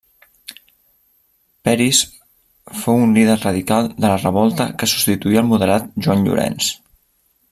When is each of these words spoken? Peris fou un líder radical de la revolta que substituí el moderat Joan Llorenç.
Peris 1.67 1.99
fou 2.85 3.03
un 3.03 3.13
líder 3.19 3.35
radical 3.43 3.91
de 3.99 4.05
la 4.13 4.17
revolta 4.23 4.69
que 4.81 4.91
substituí 4.95 5.41
el 5.43 5.49
moderat 5.53 5.89
Joan 6.07 6.27
Llorenç. 6.29 6.73